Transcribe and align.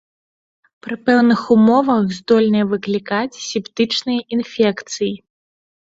Пры 0.85 0.95
пэўных 1.09 1.39
умовах 1.57 2.01
здольныя 2.19 2.65
выклікаць 2.73 3.41
септычныя 3.51 4.21
інфекцыі. 4.39 5.13